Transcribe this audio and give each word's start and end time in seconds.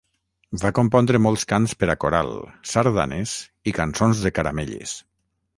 Va 0.61 0.71
compondre 0.77 1.21
molts 1.25 1.43
cants 1.51 1.75
per 1.83 1.89
a 1.95 1.97
coral, 2.05 2.33
sardanes 2.71 3.37
i 3.73 3.77
cançons 3.81 4.25
de 4.27 4.37
caramelles. 4.39 4.99